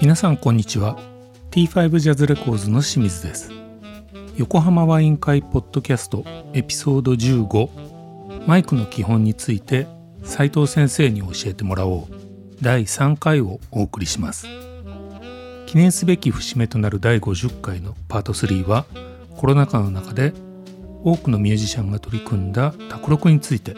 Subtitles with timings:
[0.00, 0.98] 皆さんこんにちは。
[1.50, 3.50] T5 ジャズレコーズの清水です。
[4.36, 9.86] 横浜ワイン会ポッドキャストエピソード15マイクの基本について
[10.22, 12.23] 斉藤先生に教えてもらおう。
[12.60, 14.46] 第3回をお送りします。
[15.66, 18.86] 記念すべき節目となる第50回のパート3は
[19.36, 20.32] コロナ禍の中で
[21.02, 23.74] 多くのミュージシャンが取り組んだ卓録について。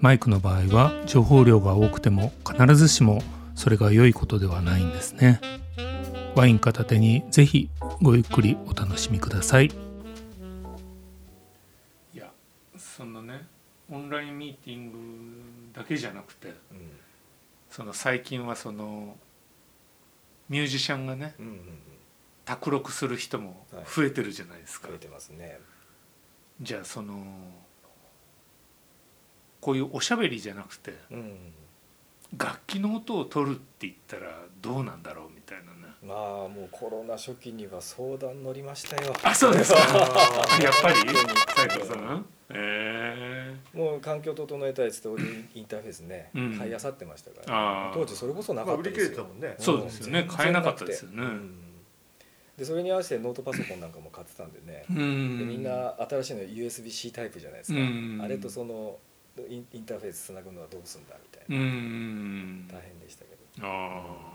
[0.00, 3.22] マイクの場合は情報量が多くても必ずしも
[3.54, 5.40] それが良いことではないんですね。
[6.34, 9.66] ワイン片手にぜひごゆっくりお楽しみください。
[9.66, 9.70] い
[12.14, 12.32] や
[12.76, 13.46] そのね
[13.88, 14.98] オンラインミーティング
[15.72, 16.56] だけじゃなくてうん
[17.72, 19.16] その最近はその
[20.48, 21.58] ミュージシャンがねうんうんうん。
[22.44, 25.58] 卓録する人も増えてるじゃないですか、増えてますね。
[26.60, 27.24] じゃあその
[29.60, 31.52] こういうおしゃべりじゃなくてうん
[32.36, 35.40] 楽器の音を取るって言ったらどうなんだろうみたいな。
[35.40, 35.41] ね
[36.02, 39.12] まあもうコロナ初期には相談乗りましたよ。
[39.22, 39.78] あそうですか。
[40.62, 40.96] やっぱり？
[41.54, 46.58] 斉藤さんえもう環境整えたいっつってオーディオインターフェースね、うん。
[46.58, 47.94] 買いあさってましたから、あー。
[47.94, 49.56] 当時それこそなかまあ売り切ったですよ、れてたもんね。
[49.58, 50.20] ー、そうですよね。
[50.20, 50.28] うん。
[50.28, 51.22] 買えなかったですよね。
[51.22, 51.58] うん。
[52.56, 58.20] でそれに合わせてノートパソコンなんかも買ってたんでね、うでんみんな新しいの USB-C タイプじゃないですか、うん。
[58.22, 58.98] あれとその
[59.48, 62.68] インインターフェースつなぐのはどうすんだみたいな、うん。
[62.68, 63.66] 大変でしたけど。
[63.66, 64.31] あ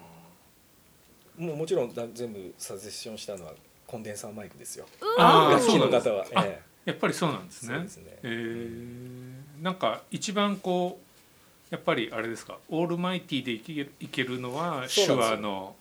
[1.38, 3.54] もうもちろんだ全部サジェッションしたのは
[3.86, 4.86] コンデンサーマイクですよ。
[5.18, 7.86] あー楽器のそうなんです方は、あえやっぱりそうなんですね。
[7.88, 8.20] そね。
[8.24, 12.58] えー、なんか一番こうやっぱりあれですか。
[12.70, 15.76] オールマイティでいけるいけるのは手話の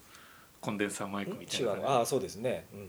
[0.60, 2.80] コンデンサーマイえクみたいな手話のああそうですね、うん、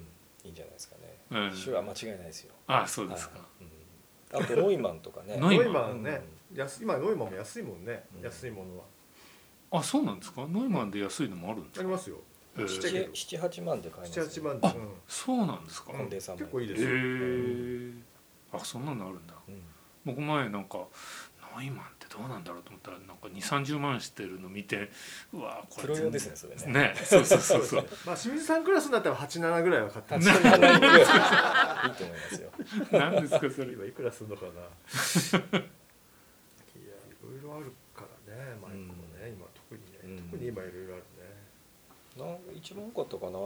[0.45, 1.63] いいんじゃないですかね、うん。
[1.63, 2.53] 手話間違いないですよ。
[2.67, 4.39] あそうですか、はい。
[4.39, 5.37] うん、あとノイマンとかね。
[5.37, 6.21] ノイマンノイマンね。
[6.55, 8.03] 安今ノイマンも安いもんね。
[8.17, 8.23] うん。
[8.23, 8.83] 安いものは。
[9.79, 10.47] あそうなんですか。
[10.49, 11.81] ノイマンで安いのもあるんですか。
[11.81, 12.17] ありますよ
[12.57, 14.89] えーちっちゃいけど78万で買えます、78万あでうん。
[15.07, 16.83] そうなんですか、結構いいです。
[16.83, 17.91] よえ
[18.53, 19.33] あそんなのあるんだ。
[19.47, 19.61] うん。
[20.05, 20.87] 僕前なんか
[21.57, 24.91] ノイマンってどうなんだろうと思ったらなんか2 3 0万してるの見て
[25.33, 26.91] うわこれプロ用ですねそれね。
[26.91, 27.87] ねそうそうそうそう。
[28.05, 31.05] まあ清水さんクラスになったら87ぐらいは買って87万ぐらいいい
[31.95, 32.51] と思いますよ。
[32.91, 33.73] 何ですかそれ。
[33.73, 35.43] 今いくらするのかないやい
[37.23, 40.17] ろいろあるからねマイクもね今特にねうん。
[40.29, 41.03] 特に今いろいろある。
[41.03, 41.06] ね
[42.17, 43.37] なん一番多かったかな。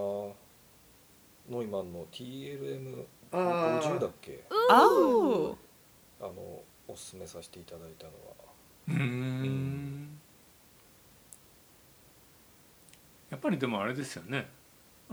[1.49, 3.99] ノイマンの TLM50 あー。
[3.99, 5.55] だっけ？Oh.
[6.19, 6.31] あの
[6.87, 8.35] おすすめさせていただいたのは。
[8.87, 10.19] うーん。
[13.29, 14.47] やっぱりでもあれですよね。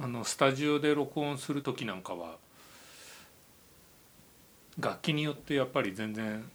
[0.00, 2.36] あのスタジオで録音する時なんかは
[4.78, 6.48] 楽器によってやっぱり全然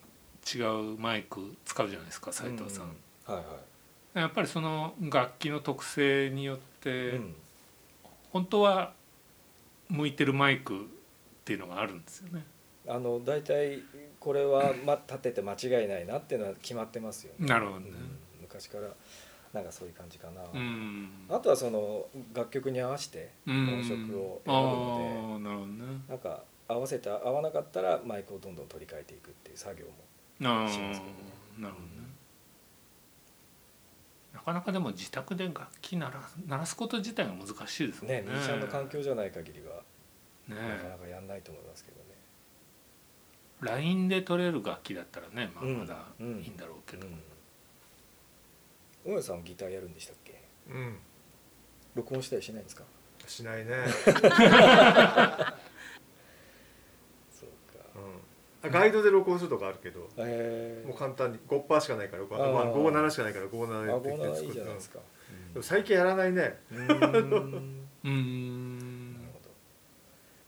[0.55, 2.85] 違うマイク使うじゃないですか斉藤さん、
[3.25, 3.45] はいはい
[4.13, 7.35] やっぱりその楽器の特性によって、うん。
[8.31, 8.93] 本当は
[9.89, 10.79] 向いてるマイクっ
[11.45, 12.43] ていうのがあるんですよね。
[12.87, 13.79] あの大体
[14.19, 17.47] これは、ま、立てて間違いないなっていうのは決まってますよね。
[17.47, 17.89] なるほどね。
[17.89, 18.41] うん。
[18.41, 18.89] 昔から
[19.53, 21.09] なんかそういう感じかな、うん。
[21.29, 23.79] あとはその楽曲に合わせてうん。
[23.79, 25.77] 音色を選ぶあのあなるほどね。
[26.07, 29.91] でなんか合わせて合わなかったらマイクをどんどん取り替えていくっていう作業も
[30.39, 31.03] しますけどね。
[31.59, 32.02] なるほどね
[34.33, 38.21] なかなかでも自宅で楽器鳴ら鳴らすこと自体が難しいですもんね。
[38.21, 39.81] ねミュージシャンの環境じゃない限りは
[40.47, 42.03] ねなかなかやんないと思いますけどね。
[43.61, 47.21] LINE で取れる楽器だったらね、まあ、うんまだいいうんんだろうけど、うん
[49.05, 50.41] 大家さんギターやるんでしたっけ？
[50.69, 50.97] うん。
[51.95, 52.83] 録音したりしないんですか？
[53.27, 53.71] しないね
[58.69, 62.53] ガイドで録音するとかあるけどえもう簡単に5パーしかないからあー。
[62.53, 64.99] まあ57しかないからー、57あゴーナーいいで作るじゃないですか、
[65.53, 66.57] でも最近やらないね。
[66.71, 66.99] うん、うーん。
[66.99, 69.49] なるうーんほど。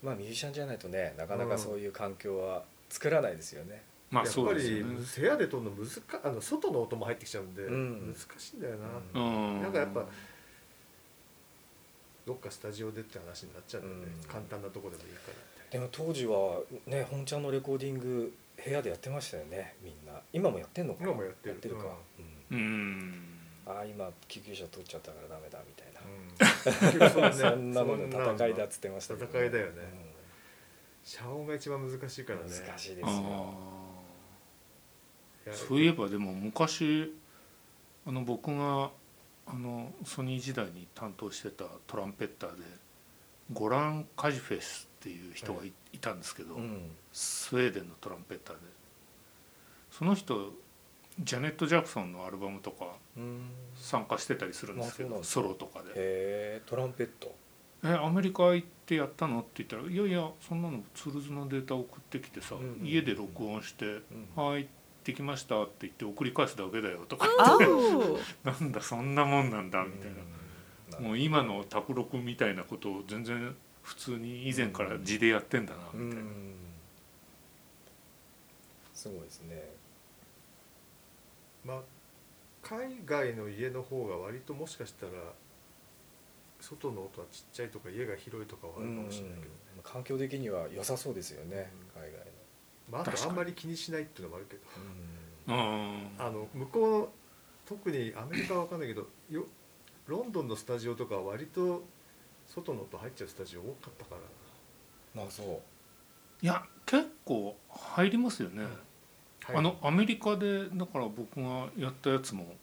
[0.02, 4.96] まあミュージシャンじゃないとねなかなかそういう環境は作らないですよね、まあやっぱりそうですよね。
[5.20, 8.14] 部屋で撮るの難かあの外の音も入ってきちゃうんでうん。
[8.14, 9.20] 難しいんだよな。
[9.20, 9.62] うんうん。
[9.62, 10.06] なんかやっぱ
[12.26, 14.28] どっかスタジオでって話になっちゃうんでねうん。
[14.28, 15.34] 簡単なとこでもいいから
[15.70, 18.32] でも当時はね本ちゃんのレコーディング
[18.64, 20.20] 部屋でやってましたよねみんな。
[20.32, 21.00] 今もやってんのか？
[21.04, 21.74] な今もやってる。
[21.76, 21.84] か、
[22.50, 22.56] うん。
[22.56, 23.38] うん。
[23.66, 26.00] ああ今救急車取っちゃったからダメだみたいな、
[27.26, 27.32] うん。
[27.52, 29.26] そんなのの戦いだっつってましたけど。
[29.26, 29.82] 戦いだよね。
[31.04, 32.44] 遮音が一番難しいからね。
[32.46, 37.14] うん難しいですあよーそういえばでも昔
[38.04, 38.90] あの僕が
[39.46, 42.64] あのソニー時代に担当してたトランペッターで
[43.52, 46.90] ゴラン・カジフェスっていう人がい,、いたんですけど、うん。
[47.12, 48.62] スウェーデンのトランペッターで。
[49.90, 50.52] その人
[51.20, 53.50] ジャネット・ジャクソンのアルバムとかうん。
[53.76, 55.90] 参加してたりするんですけどソロとかで。
[55.90, 57.34] へえトランペット
[57.84, 62.86] 「えアメリカ行ってやったの?」って言ったら「いやいやそんなのツールズのデータ送ってきてさ、うんうん。
[62.86, 64.68] 家で録音してうん「はい
[65.06, 67.28] できました」って言って送り返すだけだよとか。
[67.38, 67.56] あ
[68.44, 71.04] なんだそんなもんなんだみたいな、うん。
[71.04, 76.54] もう今の卓録みたいなことを全然普通に以前から字でやってんだなうみたいな、ん。
[78.92, 79.70] すごいですね。
[81.64, 81.82] まあ
[82.62, 85.12] 海外の家の方が割ともしかしたら
[86.60, 89.50] 外の音はちっちゃいとか家が広いとかはあるかもしれないけどね、
[89.84, 92.25] 環境的には良さそうですよね海外
[92.90, 94.62] まあ、あとあんまり気にしないっていうのもあるけど。
[95.54, 96.10] のうん。
[96.18, 97.08] あの向こうの
[97.64, 99.44] 特にアメリカは分かんないけどよ
[100.06, 101.82] ロンドンのスタジオとかは割と
[102.46, 105.22] 外の音入っちゃうスタジオ多かったから。
[105.22, 105.46] まあそう。
[106.42, 108.62] いや結構入りますよね、
[109.44, 109.56] はい。
[109.56, 112.54] あのアメリカでだから僕がやったやつも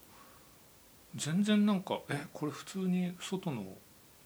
[1.16, 3.64] 全然なんかえこれ普通に外の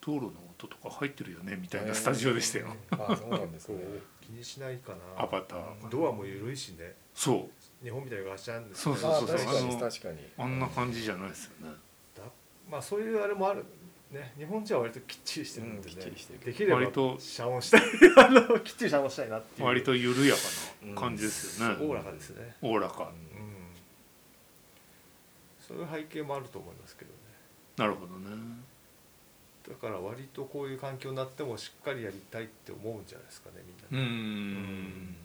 [0.00, 5.22] 道路の音とか入ってるよねみたいなスタジオでしたよ、あそうなんですこねう気にしないかな。
[5.22, 5.88] アバター。
[5.90, 6.94] ドアも緩いしね。
[7.14, 7.48] そ
[7.82, 7.84] う。
[7.84, 10.18] 日本みたいにガシャンでそうそうそうあ確かあのに確かに。
[10.36, 11.74] あんな感じじゃないですよね。
[12.16, 12.22] だ
[12.70, 13.64] まあそういうあれもある
[14.10, 14.34] ね。
[14.36, 16.40] 日本人は割ときっちりしてるんでね、うんきっちりしてる。
[16.44, 17.82] できれば割と遮音したい。
[18.18, 19.66] あのきっちり遮音したいなっていう。
[19.66, 20.40] 割と緩やか
[20.82, 22.56] な感じですよね、おおらかですね。
[22.60, 23.04] おおらか。
[23.04, 23.48] うん。
[25.66, 27.16] そういう背景もあると思いますけどね。
[27.76, 28.36] なるほどね
[29.68, 35.16] だから割とこういう環境になってもしっかりやりたいって思うんじゃないですかねみんなうね、ん。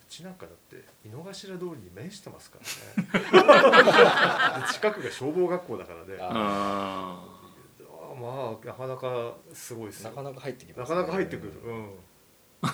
[0.00, 2.64] うちなんかだって井の頭通りに面してますから
[3.02, 3.08] ね。
[4.66, 6.16] で近くが消防学校だからね。
[6.20, 7.22] あ
[7.82, 10.10] ああまあなかなかすごいですよ。
[10.10, 12.62] なかなか入ってきますなかなか入ってくる、うん、ー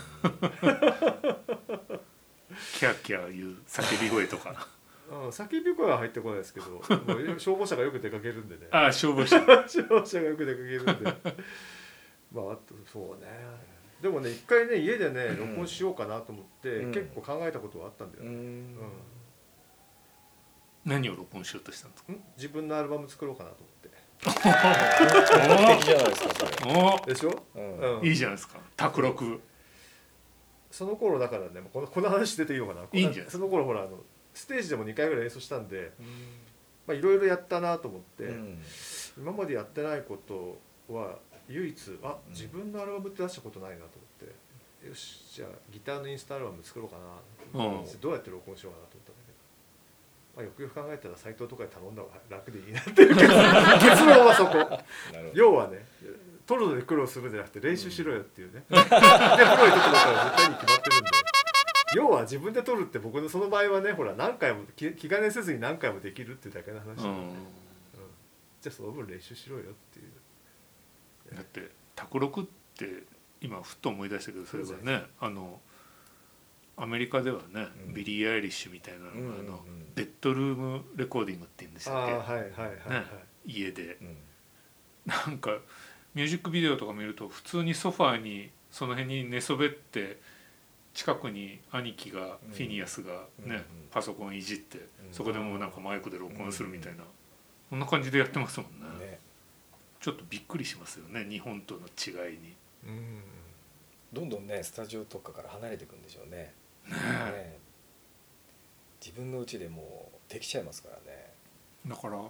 [2.78, 4.68] キャーキャー言う叫び声とか
[5.12, 6.82] うん、叫び声は入ってこないですけど もう
[7.38, 8.66] 消防車がよく出かけるんでね。
[8.70, 9.38] ああ消防車。
[9.68, 10.92] 消防車がよく出かけるんで。
[12.32, 13.28] まああとそうね。
[14.00, 16.92] でもね一回ね家でね録音しようかなと思って、うん。
[16.92, 18.76] 結構考えたことはあったんだようね、ん。
[20.84, 22.12] 何を録音しようとしたんですか？
[22.12, 22.24] うん？
[22.36, 23.82] 自分のアルバム作ろうかなと思って。
[24.24, 24.32] 完
[25.76, 26.32] 璧じゃないですか
[26.68, 27.98] おでしょ、うん。
[27.98, 28.06] うん。
[28.06, 28.58] いいじゃないですか。
[28.76, 29.40] 卓録。
[30.70, 32.82] その頃だからねこのこの話出ていいのかな？
[32.92, 34.02] いいんじゃないその頃ほらあの
[34.34, 35.92] ステージでも2回ぐらい演奏したんで
[36.86, 38.58] まあいろいろやったなと思って、うん。
[39.18, 40.58] 今までやってないこと
[40.92, 41.18] は
[41.48, 44.28] 唯一あ自分のアルバムって出したことないなと思っ
[44.82, 46.96] てよしじゃあギターのインスタアルバム作ろうか
[47.54, 48.00] な、うん。
[48.00, 49.38] どうやって録音しようかなと思ったんだけど、
[50.36, 53.36] まあ、よくよく考えたらサイトとかで頼んだ方が楽でいいなっていう結論
[53.78, 54.82] 結論はそこ。
[55.34, 55.84] 要はね
[56.46, 61.21] 撮るので苦労するんじゃなくて練習しろよっていうね、 でプロに撮ったら絶対に決まってるんで
[61.94, 67.08] 要は自分で撮るって僕のその場合はねほら何回も気気兼ねせずに何回もできるっていうだけの話なんで、うん。
[67.08, 67.34] うん。
[68.60, 70.02] じゃあその分練習しろよってい
[71.32, 71.34] う。
[71.34, 72.44] だって卓録っ
[72.76, 73.04] て
[73.40, 75.60] 今ふっと思い出したけどそれはねあの
[76.76, 77.94] アメリカではね、うん。
[77.94, 79.38] ビリー・アイリッシュみたいなのが、うんうんうん。
[79.40, 79.60] あの
[79.94, 83.06] bedroom recording って言うんでしあたっけ、あはいはいはいはい、ね
[83.46, 83.98] 家で。
[84.00, 84.16] うん。
[85.06, 85.58] なんか
[86.14, 90.20] ミュージックビデオとか見ると普通にソファーにその辺に寝そべって
[90.94, 94.80] 近くに兄貴が、うんフィニアスがね、パソコンいじって、ん。
[95.10, 97.04] そこでもうなんかマイクで録音するみたいな、
[97.70, 99.06] こんな感じでやってますもんね。
[99.06, 99.18] ね。
[100.02, 102.54] ちょっとびっくりしますよね日本との違いに。
[102.86, 103.22] うん。
[104.12, 106.52] どんどんねスタジオとかから離れていくんでしょうね。
[106.88, 106.96] ね
[107.30, 107.58] ね
[109.00, 111.32] 自分の家でもうできちゃいますからね。
[111.86, 112.20] だから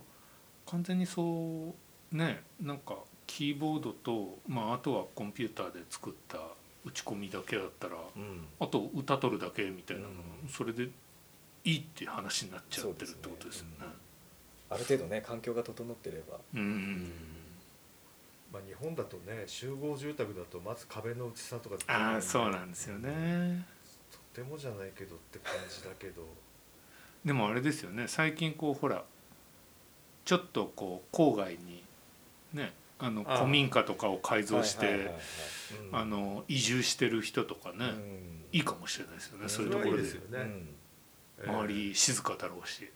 [0.67, 1.75] 完全にそ
[2.13, 6.39] うねなんかキーボードと、まあ、あとはコンピューターで作った
[6.85, 8.47] 打ち込みだけだったらうん。
[8.61, 10.49] あと歌取るだけみたいなの、うん。
[10.49, 10.89] それで
[11.65, 13.87] いいって話になっちゃってるってことですよね。
[14.71, 16.39] ある程度ね環境が整ってれば。
[16.55, 17.13] うん
[18.53, 23.65] まあ、日本だとね集合住宅だとまず壁の薄さとかああそうなんですよね。
[24.35, 26.23] とてもじゃないけどって感じだけど。
[27.25, 29.05] でもあれですよね最近こうほら
[30.25, 31.85] ちょっとこう郊外に
[32.53, 35.11] ねあの古民家とかを改造して、
[35.91, 38.45] あの移住してる人とかね、うん。
[38.53, 39.49] いいかもしれないですよね、うん。
[39.51, 40.05] そういうところで。
[41.45, 42.89] 周り静かだろうし、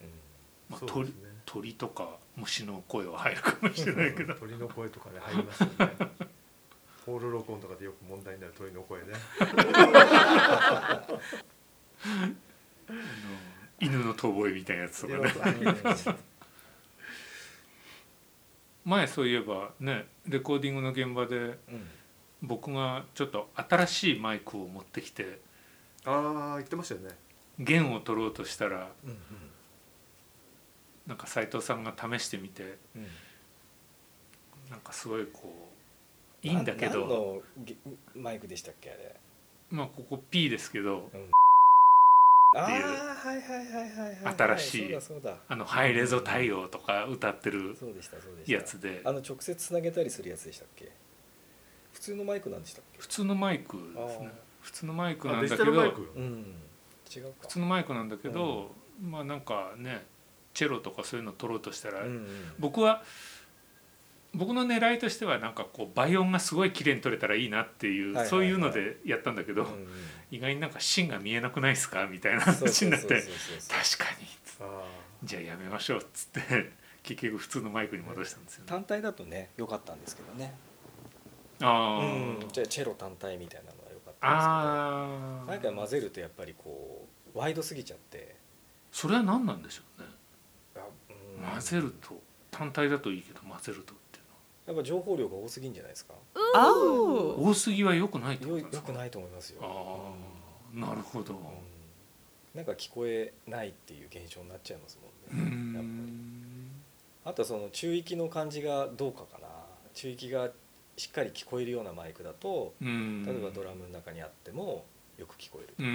[0.71, 1.13] まあ、鳥
[1.45, 4.35] 鳥とか虫の声は入るかもしれないけど。
[4.39, 5.75] 鳥の声とかね入りますよね。
[7.05, 9.09] ホール録音とかでよく問題になる鳥の声ね。
[13.81, 15.35] 犬の遠吠えみたいなやつとかね。
[16.07, 16.17] うん
[18.87, 21.59] 前そういえばねレコーディングの現場でうん。
[22.43, 25.41] 僕がちょっと新しいマイクを持ってきて
[26.05, 27.09] ああ言ってましたよね。
[27.59, 29.17] 弦を取ろうとしたらうん
[31.07, 33.03] なんか斉藤さんが試してみてうん。
[33.03, 33.09] うん
[34.71, 35.71] なんかすごいこ
[36.43, 37.43] ういいんだけど。
[38.15, 39.15] マイクでしたっけあれ。
[39.71, 41.11] まあここ P ですけど。
[41.15, 41.46] ああ
[42.63, 42.95] はいはいは
[43.35, 44.99] いはいはい新しい
[45.49, 48.53] あのハイレゾ対応とか歌ってるそうでしたそうでした。
[48.53, 49.03] やつで。
[49.05, 50.91] あの直接つなげたりするやつでしたっけ？
[51.93, 52.99] 普通のマイクなんでしたっけ？
[52.99, 54.31] 普通のマイクですね。
[54.61, 55.75] 普通のマイクなんだけどう
[56.21, 56.55] ん。
[57.15, 57.31] 違うか。
[57.41, 58.73] 普通のマイクなんだけど、
[59.03, 60.05] まあなんかね
[60.55, 62.29] チェロとかそういうの取ろうとしたら、うんうん。
[62.59, 63.03] 僕は
[64.35, 69.89] 僕の狙いとしてはなんかこう倍音がすごい綺麗に取れたらいいなっていう、そういうのでやったんだけど、うんうん。
[70.31, 73.25] 意外になんか芯が見えなくないですかみたいな話になって確か
[74.21, 74.27] に。
[74.61, 74.85] あ
[75.25, 78.69] じゃあやめましょうっつって結局普通のマイクに戻したんですよね。
[78.69, 80.55] 単体だとね良かったんですけどね。
[81.63, 82.39] あうん。
[82.41, 85.71] ーじゃあチェロ単体みたいなのは良かったんですけど。
[85.71, 88.37] 何回混ぜるとやっぱりこうワイドすぎちゃって。
[88.93, 90.09] それは何なんでしょうね。
[91.53, 93.95] 混ぜると単体だといいけど混ぜると
[94.67, 96.15] やっぱ情報量が多すぎんじゃないですか？
[96.35, 98.89] 多すぎは良くないってこよとですか？
[98.89, 99.61] よくないと思いますよ。
[99.63, 100.13] あ
[100.77, 101.35] あなるほど。
[101.35, 101.41] うん。
[102.55, 104.99] なんか聞こえないっていう現象になっちゃいます
[105.33, 105.79] うもんね。
[105.79, 105.97] やっぱり。
[105.97, 106.71] ん
[107.25, 109.47] あとはその中域の感じがどうかかな。
[109.95, 110.51] 中域が
[110.97, 113.25] しっかり聞こえるようなマイクだとうん。
[113.25, 114.85] 例えばドラムの中にあっても
[115.19, 115.87] よく聞こえる、うん。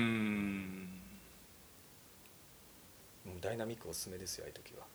[3.26, 4.86] うんダイナミックおすすめですよああいう時は。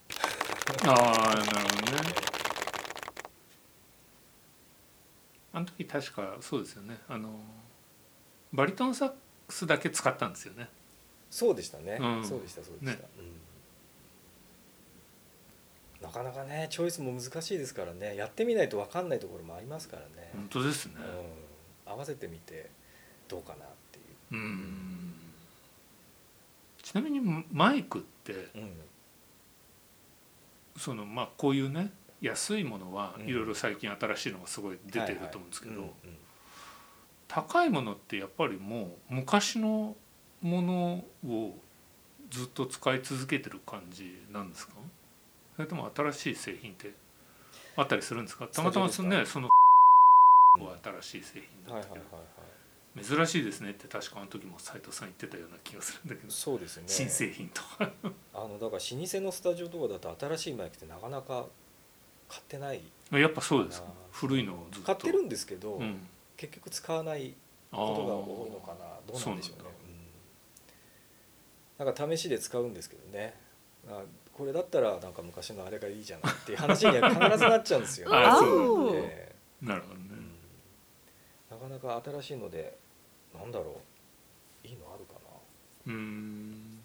[0.93, 1.53] ああなるほ
[1.87, 2.46] どね
[5.57, 6.99] あの時確かそうですよね。
[7.09, 7.31] あの
[8.53, 9.17] バリトンサック
[9.49, 10.69] スだけ使ったんですよね。
[11.31, 12.25] そうでしたね、うん。
[12.27, 13.09] そうでしたそうでした、ね。
[16.01, 16.07] うん。
[16.07, 18.17] なかなかねチョイスも難しいですからね。
[18.17, 20.93] やってみないと分かんないところもありますからね、本当ですね。
[21.87, 22.69] うん、合わせてみて
[23.27, 24.35] どうかなっていう。
[24.35, 25.15] うん。
[26.83, 27.21] ちなみに
[27.51, 28.75] マイクってうん。
[30.77, 33.29] そのまあこういうね安いものはうん。
[33.29, 35.95] いろいろ最近新しいのがすごい出てると思うんですけど、
[37.29, 39.97] 高いものってやっぱりもう昔の
[40.41, 41.59] ものを
[42.31, 44.75] ずっと使い続けてる感じなんですか？
[45.57, 46.93] それとも新しい製品って
[47.77, 48.47] あったりするんですか？
[48.47, 49.49] たまたまそのねその
[51.03, 52.05] 新しい製品だったけど
[53.03, 56.31] 珍しいですねって確かあの時も斉藤さん言ってたような気がするんだけど。
[56.33, 56.89] そうですよね。
[56.89, 57.93] 新製品とか。
[58.33, 61.47] あのだから老舗のスタジオとかだと新しいマイクってなかなか
[62.29, 64.87] 買ってないやっぱそうです古いのをずっと。
[64.87, 66.07] 買ってるんですけど、うん。
[66.37, 67.35] 結局使わない
[67.71, 68.97] あことが多いのかな。
[69.07, 69.71] どうなんでしょうね。
[71.79, 73.35] うんなんか試しで使うんですけどね。
[73.87, 74.03] あ
[74.33, 78.97] これだったらなんか昔のあれがいいじゃないっていう話には必ずなっちゃうんですよ、 あそう。
[78.97, 80.01] えなるほどね。
[80.11, 80.15] え
[81.51, 81.71] うん。
[81.71, 82.79] なかなか新しいので
[83.35, 83.81] なんだろ
[84.65, 84.67] う。
[84.67, 85.17] いいのあるか
[85.87, 86.81] うん。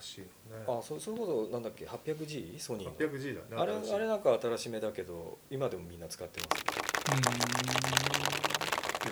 [0.00, 0.64] 新しいのね。
[0.66, 2.94] なあそそれこそなんだっけ？800G ソニーの。
[2.94, 7.82] 800G だねあれあれなんか新しめだけど今でもみんな使ってますね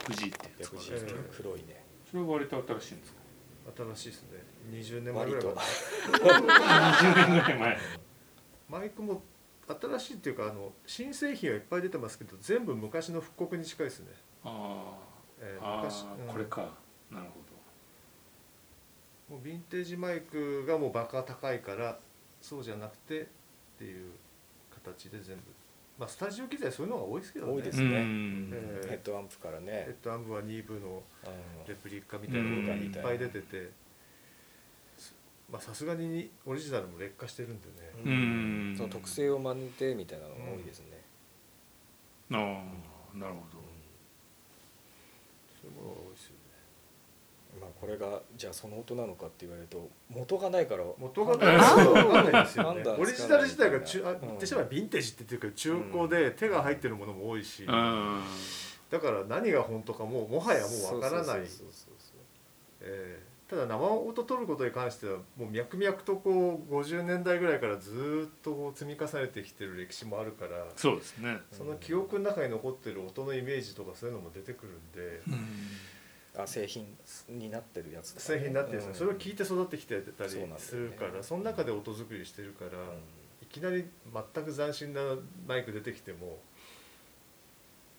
[0.09, 1.85] 100G ってやつ 800G っていう黒いね。
[2.11, 3.21] それは割と新しいんですか？
[3.95, 4.43] 新しいですね。
[4.73, 6.47] 20年前ぐらい割かと。
[6.47, 7.79] な20年ぐらい前。
[8.69, 9.23] マイクも
[9.81, 14.13] 新しいっていうかあの新製品はいっぱい出てますけど全部昔の復刻に近いですね、
[14.45, 14.97] あ
[15.39, 16.29] えーーあ昔ーうん。
[16.29, 16.73] これか。
[17.11, 17.40] なるほ
[19.31, 21.97] もうヴィンテージマイクがもうバカ高いから
[22.41, 23.27] そうじゃなくてっ
[23.79, 24.11] ていう
[24.75, 25.43] 形で全部。
[25.97, 27.53] まあスタジオ機材そういうのが多いですけどね。
[27.53, 27.87] ど多いですね。
[27.87, 28.51] うん。
[28.53, 31.69] えヘッドアンプからヘッね、ドアンプは2部のうん。
[31.69, 33.71] レプリカみたいなのがいっぱい出てて
[34.99, 35.15] す
[35.49, 37.75] まあさすがにオリジナルも劣化してるんでね。
[38.05, 38.75] うん。
[38.77, 40.87] その特性を真似てみたいなのが多いですね、
[42.33, 42.37] あ
[43.15, 43.59] あなるほど。
[45.63, 46.40] そういうものが多いですよ
[47.81, 52.83] これがじゃあその音なのかって言われると元がないから元がないと分かんないですよね。
[52.87, 57.65] オリジナル自体が中あ使わないみたいな言ってしまえばヴィンテージって言ってるけど中古で手が入ってるものも多いし。
[57.65, 58.23] うん。
[58.91, 61.41] だから何が本当かもうもはやもう分からない。
[63.49, 71.39] ただ生音取ることに関してはもう脈々とこう50年代ぐらいからずーっとこう積み重ねてきてる歴史もあるからそうですね。
[71.51, 75.23] その記憶の中に残ってる音のイメージとかそういうのも出てくるんで
[76.37, 76.87] あ製品
[77.29, 78.21] になってるやつね。
[78.21, 78.91] 製品になってるんですね。
[78.93, 78.99] うん。
[78.99, 82.99] それを聞いて育ってきてたりするからその中で音作りしてるからうん。
[83.43, 83.85] いきなり
[84.35, 85.01] 全く斬新な
[85.47, 86.39] マイク出てきても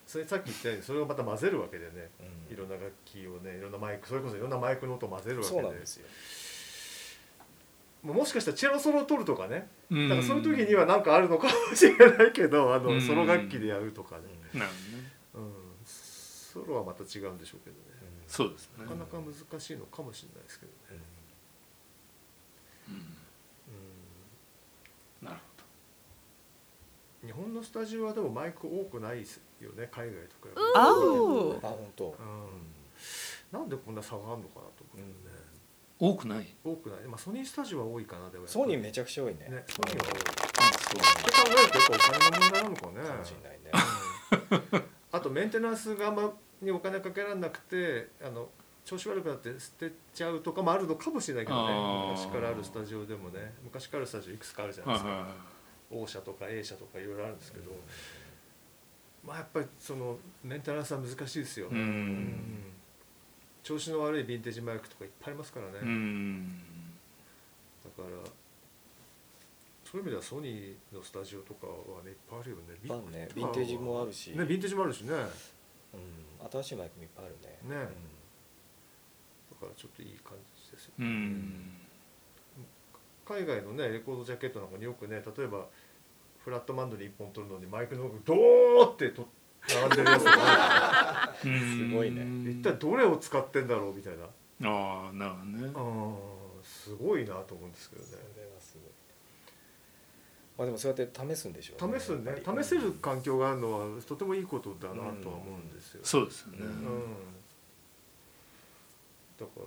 [0.06, 2.10] それさっき言ったようにそれをまた混ぜるわけでね。
[2.20, 2.54] うん。
[2.54, 5.54] いろんな楽器をねいろんなマイクそれこそいろんなマイクの音を混ぜるわけで。
[5.54, 6.06] そうなんですよ。
[8.02, 9.68] ももしかしたらチェロソロを取るとかね。
[9.90, 10.08] うん。
[10.08, 13.00] だからそういう時には何かあるのかもしれないけどあのうん。
[13.00, 14.22] ソロ楽器でやるとかね、
[14.54, 14.66] なる
[15.32, 15.48] ほどね。
[15.48, 15.52] うん、
[15.84, 17.91] ソロはまた違うんでしょうけどね
[18.26, 18.84] そうですね。
[18.84, 20.78] なかなか難しいのかもしれないですけどね、
[22.88, 22.94] うん。
[22.94, 22.98] う
[25.24, 25.28] ん。
[25.28, 25.40] なる
[27.24, 30.60] 日本のスタジオはでもマイク多くないですよね海外とかより。
[30.74, 30.84] あ
[31.68, 32.16] 本当。
[32.18, 35.06] うん、なんでこんな差があるのかなと思ってね、
[36.00, 36.56] ほど多くない？
[36.64, 39.46] 多くない、まあ、ソニースタジオは多いかなでもソニーめちゃくちゃ多いね。
[39.48, 43.08] ねソニーは多いってあ考えるとやっぱお金の問題なのかね。
[43.08, 43.70] かもしれないね。
[45.12, 48.48] あとメンテナンスがあんまにお金かけられなくてあの
[48.84, 51.74] 調子悪くなって捨てちゃうとかもあるのかもしれないけどね。
[52.10, 53.54] 昔からあるスタジオでもね。
[53.62, 55.10] 昔からあるスタジオいくつかあるじゃないですか。
[55.10, 56.02] はいはいはい。
[56.02, 57.70] O 社とか A 社とかいろいろあるんですけど、
[59.24, 61.78] まあやっぱりそのメンテナンスは難しいですよ、ううん。
[61.78, 62.34] ん
[63.62, 66.58] 調子の悪いヴィンテージマイクとかいっぱいありますからね、うん。
[67.84, 68.08] だから
[69.84, 72.62] そういう意味ではソニーのスタジオとかはねいっぱいあるよね。
[72.82, 74.30] ヴィンテージもあるし。
[74.30, 75.10] ねヴィンテージもあるしね。
[75.10, 75.28] だ
[75.94, 76.50] うん。
[76.50, 77.36] 新しいマイクもいっぱいある
[77.68, 77.76] ね。
[77.86, 78.12] ね。
[79.62, 80.34] からちょっといい感
[80.66, 80.92] じですよ。
[80.98, 81.78] うん。
[83.24, 85.66] 海外のねレコードジャケットなんかによくね例えば
[86.44, 89.28] フラットマンドに1本取るのにマイクの奥ドーってと
[89.68, 92.24] 並んでるやつがすごいね。
[92.44, 94.24] る一体どれを使ってんだろうみたいな。
[94.68, 95.58] ああなるほどね。
[95.62, 96.16] うん
[96.62, 98.08] すごいなと思うんですけどね。
[98.10, 98.92] それはすごい
[100.58, 102.42] まあでもそうやって試すんでしょう試すね。
[102.44, 106.66] 試せる環境があるのはとてもいいことだなとは思うんですよ、そうですよね、うん。
[106.66, 106.72] うん
[109.38, 109.62] だから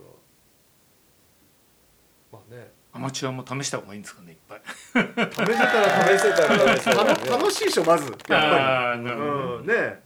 [2.31, 2.71] まあね。
[2.93, 4.61] アマチュアも試した方がいいんですかねいっぱい。
[4.65, 7.25] 試せたら試せたら試せたらね。
[7.29, 8.05] 楽楽しいでしょまず。
[8.05, 9.03] やっぱり。
[9.03, 9.65] なるほどうん。
[9.65, 10.01] ね。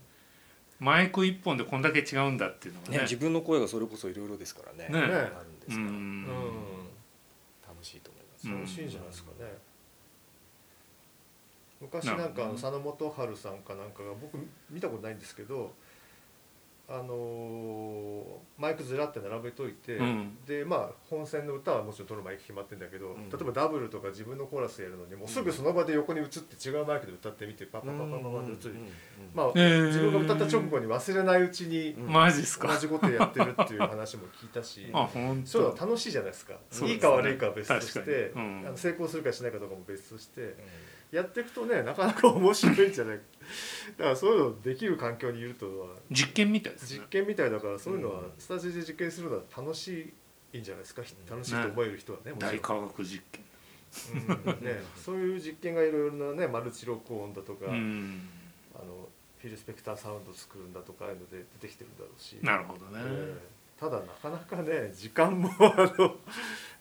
[0.80, 2.96] マイク一本でこんだけ違うんだっていうのがね。
[2.96, 4.88] ね自分の声がそれこそいろいろですからね。
[4.88, 4.98] ね。
[4.98, 5.76] あるんですか。
[5.76, 5.86] らうん。
[5.86, 6.26] うん。
[7.68, 8.48] 楽しいと思います。
[8.48, 9.58] うん楽しいんじゃないですかね、
[11.80, 14.38] 昔なんかあの佐野元春さんかなんかが僕
[14.70, 15.72] 見たことないんですけど
[16.90, 18.22] あのー
[18.58, 20.36] マイクずらって並べといて、うん。
[20.44, 23.30] でまあ本戦の歌はもちろん取るマイク決まってるんだけど、ん。
[23.30, 28.76] 例えばダブルとか自分のコーラスやるのにもうすぐその場で横に移って違うマイクで歌ってみてパッパッパッパッパッパッって移る、
[29.32, 34.90] まあ、えー自分が歌った直後に忘れないうちにうんマジですか同じことやってるっていう話も聞いたし。
[34.92, 38.38] あ本そういう当の楽しいじゃないですかねいいか悪いかは別として、あ
[38.70, 40.56] の成功するかしないかどうかも別として
[41.10, 43.18] やっていくとねなかなか面白いんじゃない？
[43.18, 43.22] か
[43.98, 45.88] だからそういうのできる環境にいるとは。
[46.10, 46.98] 実験みたいですね。
[47.00, 48.32] 実験みたいだからそういうのはうん。
[48.38, 50.12] スタジオで実験するのは楽し
[50.52, 51.02] いんじゃないですか？
[51.28, 52.52] 楽しいと思える人はねもちろん。
[52.52, 53.44] 大科学実験。
[54.14, 54.64] うん。
[54.64, 58.28] ね、 そういう実験がいろいろなねマルチ録音だとか、うん。
[58.74, 59.08] あの
[59.40, 62.36] フィル・スペクターサウンド作るんだとかああいうので出てきてるんだろうし。
[62.42, 63.80] なるほどね、ええ。
[63.80, 66.18] ただなかなかね時間もあの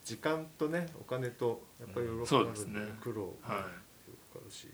[0.04, 2.26] 時間とねお金とやっぱりいろ
[3.02, 3.36] 苦労。
[3.48, 3.64] がはい
[4.40, 4.68] かかるし、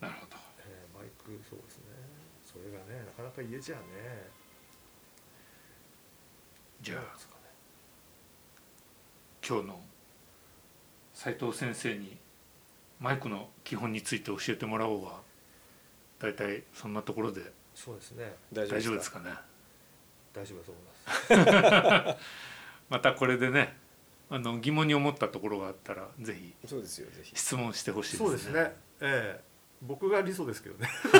[0.00, 0.36] なるほど。
[0.60, 1.84] ええマイクそうですね。
[2.44, 3.82] それがねなかなか家じゃね。
[6.82, 7.04] じゃあね。
[9.46, 9.80] 今日の
[11.14, 12.16] 斉藤先生に
[13.00, 15.20] マイクの基本について教えてもらおうは
[16.18, 17.40] 大体そんなところで
[17.74, 18.36] そうですね。
[18.52, 19.30] 大大丈夫ですかね。
[20.32, 22.18] 大丈夫だと思います。
[22.90, 23.79] またこれでね
[24.32, 27.32] あの疑問に思ったところがあったらぜひそうですよぜひ。
[27.34, 28.26] 質問してほしいですね。
[28.28, 28.76] そうですね。
[29.00, 29.44] ええ。
[29.82, 30.88] 僕が理想ですけどね。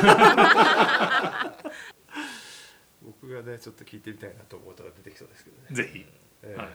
[3.02, 6.04] 僕がねちょっと聞いてみたいなと思うことが出てきそうですけどね、ぜひ、
[6.42, 6.60] ええ。
[6.60, 6.68] はい、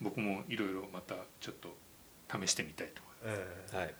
[0.00, 1.74] 僕もいろいろまたちょっと
[2.30, 3.72] 試してみたいと思います。
[3.72, 3.76] ええ。
[3.78, 3.94] はい。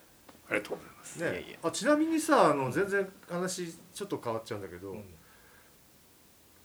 [0.50, 1.58] ありがとうございます、ねいえいえ。
[1.62, 5.04] あちなみにさあの全然話ちょっと変わっちゃうんだけど、うん。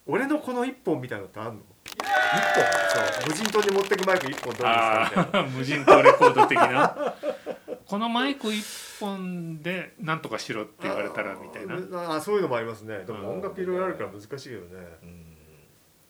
[0.06, 1.62] 俺のこの一本みたいなのってあんの？
[1.98, 2.04] 一
[2.56, 2.64] 本。
[2.90, 3.30] そう。
[3.30, 4.72] 無人島に持ってくマイク一本どうですか？
[4.72, 7.14] あみたいなあ無人島レコード的な。
[7.86, 8.66] このマイク一
[9.00, 11.76] 本で何とかしろって言われたらみたいな。
[12.12, 13.00] ああそういうのもありますね。
[13.06, 14.86] でもうん音楽いろいろあるから難しいけどね。
[15.04, 15.37] うん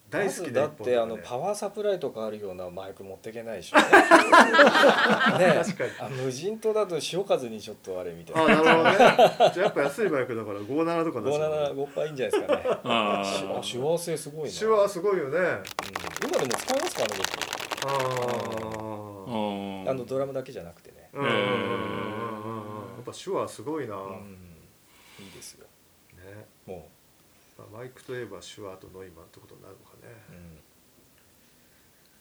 [0.10, 3.78] 大好きなまずだってあのパワーサプライとかあるようなマイク持っていけないでしょ。
[3.82, 5.92] ね確かに。
[6.00, 8.98] あ無人島だと潮風にちょっとあれみたいあななるほどね。
[8.98, 9.08] じゃ
[9.44, 12.64] あやっぱ安いバイクだから57とか出57 5パーいいんじゃないですかね。
[12.86, 15.40] あ手話性すごいな手話すごいよね。
[15.40, 16.28] うん。
[16.30, 17.04] 今でも使いますか
[17.86, 18.08] あのああ
[19.84, 21.10] 僕あのドラムだけじゃなくてね。
[21.16, 21.28] あうん
[22.96, 24.02] やっぱ手話すごいな、ね
[25.20, 25.26] うん。
[25.26, 25.68] いいですよ。
[26.66, 26.90] も
[27.58, 30.14] まあマイクといえば手話とノイマンってことになるのかね。
[30.30, 30.60] う、うん。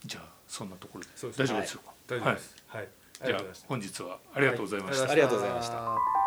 [0.05, 1.11] じゃあそんなところで。
[1.15, 2.57] 大丈夫でしょうか、大丈夫です。
[2.67, 2.89] はい、
[3.25, 6.26] じゃあ本日はありがとうございました、ありがとうございました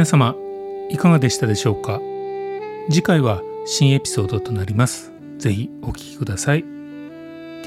[0.00, 0.34] 皆様
[0.88, 2.00] いかがでしたでしょうか？
[2.88, 5.12] 次回は新エピソードとなります。
[5.36, 6.64] ぜひお聴きください。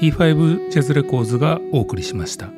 [0.00, 2.50] T5 ジャズレコーズがお送りしました。